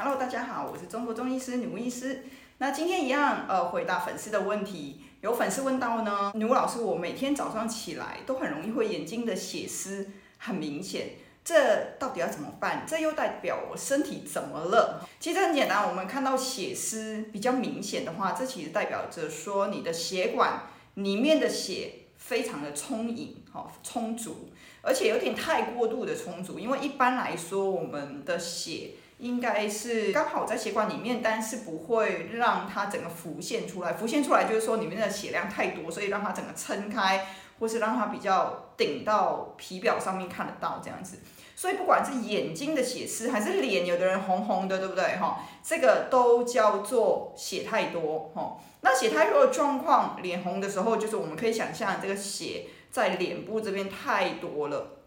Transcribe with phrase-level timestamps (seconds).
[0.00, 2.22] Hello，大家好，我是中国中医师女巫医师。
[2.58, 5.00] 那今天一样，呃，回答粉丝的问题。
[5.22, 10.08] 有粉丝问到呢，女巫老师，我每天早上起来都很容易会眼睛的血丝
[10.38, 11.14] 很明显，
[11.44, 12.84] 这到底要怎么办？
[12.86, 15.04] 这又代表我身体怎么了？
[15.18, 20.62] 其实很简单，我们看到血丝比较明显的话，这其实代表着说你的血管
[20.94, 24.48] 里面的血非常的充盈，哈，充足，
[24.80, 28.92] 而且有点太过度的充足，因为一般来说我们的血。
[29.18, 33.92] 应该是刚好在血管里面，但是不会让它整个浮现出来。
[33.92, 37.26] 浮现出来就是说里面的血量太多，所以让它整个撑开，
[37.58, 41.18] 或是让它比较顶到皮表上面看得到这样子。
[41.56, 45.16] 所以不管是眼睛的血丝，还是脸，有的人红红的，对不对？
[45.16, 48.30] 哈，这个都叫做血太多。
[48.32, 54.97] 哈，那血太多的状况，脸红的时候，就是我们可以想象这个血在脸部这边太多了。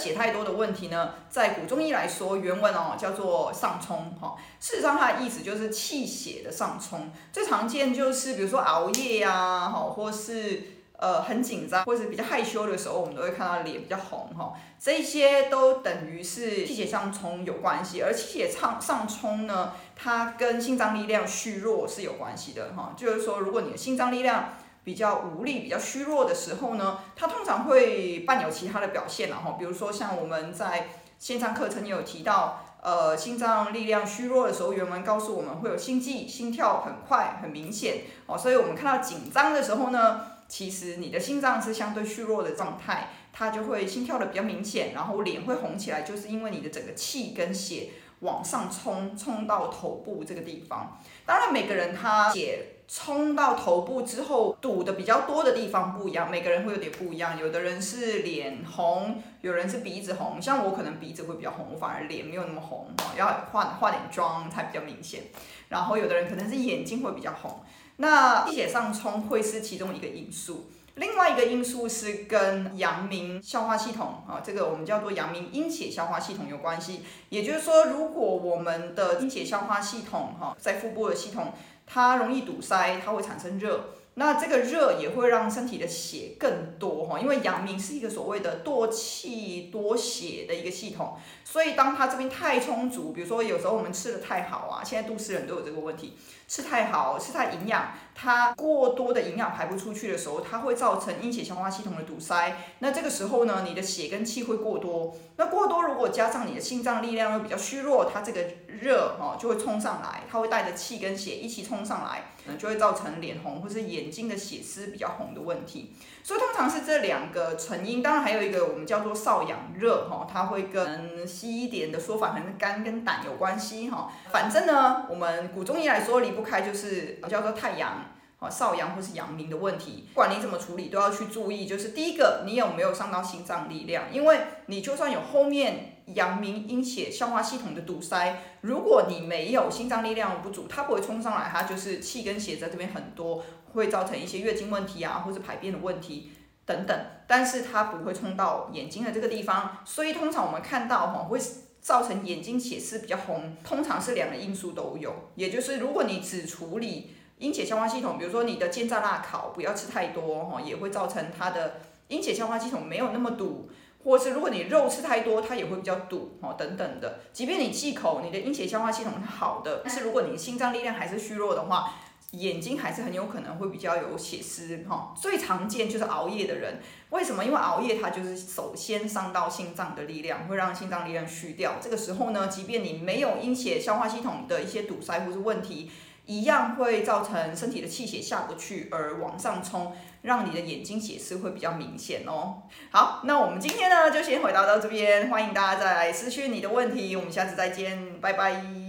[0.00, 4.34] 那这个血太多的问题呢，在古中医来说，原文哦叫做上冲哈。
[4.58, 7.12] 事实上，它的意思就是气血的上冲。
[7.32, 10.62] 最常见就是比如说熬夜呀，哈，或是
[10.96, 14.54] 呃很紧张，或是比较害羞的时候，我们都会看到脸比较红哈。
[14.78, 22.94] 这些都等于是气血上冲有关系，而气血上上冲呢，它跟心脏力量虚弱是有关系的哈。
[22.96, 50.98] 就是说，如果你的心脏力量比较无力、比较虚弱的时候呢，它通常会伴有其他的表现，然后比如说像我们在线上课程也有提到，呃，心脏力量虚弱的时候，原文告诉我们会有心悸、心跳很快、很明显哦，所以我们看到紧张的时候呢，其实你的心脏是相对虚弱的状态，它就会心跳的比较明显，然后脸会红起来，就是因为你的整个气跟血往上冲，冲到头部这个地方。
[51.26, 52.76] 当然，每个人他血。
[52.92, 57.38] 冲到头部之后，堵的比较多的地方不一样，每个人会有点不一样。
[57.38, 60.42] 有的人是脸红，有人是鼻子红。
[60.42, 65.22] 像我可能鼻子会比较红，我反而脸没有那么红，要化化点妆才比较明显。
[65.68, 67.60] 然后有的人可能是眼睛会比较红。
[67.98, 77.02] 那气血上冲会是其中一个因素，另外一个因素是跟阳明消化系统啊，这个我们叫做阳明阴血消化系统有关系。
[77.28, 81.52] 也就是说，如果我们的阴血消化系统哈，在腹部的系统。
[81.92, 83.86] 它容易堵塞，它会产生热，
[84.20, 108.44] 那这个热也会让身体的血更多哈，因为阳明是一个所谓的多气多血的一个系统，所以当它这边太充足，比如说有时候我们吃的太好啊，现在都市人都有这个问题，吃太好，吃太营养，它过多的营养排不出去的时候，它会造成阴血消化系统的堵塞，那这个时候呢，你的血跟气会过多，那过多如果加上你的心脏力量又比较虚弱，它这个。
[108.80, 115.92] 热哈就会冲上来，它会带着气跟血一起冲上来，嗯，就会造成脸红或是眼睛的血丝比较红的问题。
[116.22, 124.12] 所以通常是这两个成因，当然还有一个我们叫做少阳热哈，它会跟西医一点的说法，可能肝跟胆有关系哈。
[124.30, 128.04] 反正呢，我们古中医来说离不开就是叫做太阳。
[128.40, 131.66] 啊，少阳或是阳明的问题，不管你怎么处理，都要去注意。
[131.66, 134.04] 就是第一个，你有没有伤到心脏力量？
[134.10, 146.32] 因为你就算有后面阳明阴血消化系统的堵塞，如果你没有心脏力量不足，它不会冲上来，它就是气跟血在这边很多，会造成一些月经问题啊，或者排便的问题
[146.64, 146.98] 等等。
[147.26, 151.38] 但是它不会冲到眼睛的这个地方，所以通常我们看到哈，会
[151.82, 157.16] 造成眼睛血丝比较红，通常是两个因素都有，也就是如果你只处理。
[157.40, 163.70] 阴血消化系统，比如说你的煎炸辣烤不要吃太多哈，也会造成它的阴血消化系统没有那么堵，
[164.04, 167.20] 或是如果你肉吃太多，它也会比较堵哈等等的。
[167.32, 171.94] 即便你忌口，你的阴血消化系统是好的，但是如果你心脏力量还是虚弱的话，
[172.32, 175.14] 眼睛还是很有可能会比较有血丝哈。
[175.18, 177.42] 最常见就是熬夜的人，为什么？
[177.42, 181.76] 因为熬夜它就是首先伤到心脏的力量，会让心脏力量虚掉。
[181.80, 185.90] 这个时候呢，即便你没有阴血消化系统的一些堵塞或是问题。
[186.30, 189.92] 一样会造成身体的气血下不去而往上冲，
[190.22, 192.62] 让你的眼睛血丝会比较明显哦。
[192.92, 198.79] 好，那我们今天呢就先回答到这边，欢迎大家再来私讯你的问题，我们下次再见，拜拜。